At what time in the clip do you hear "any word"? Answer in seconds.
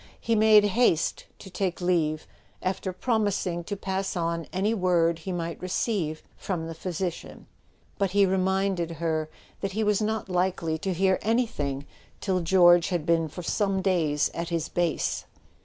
4.51-5.19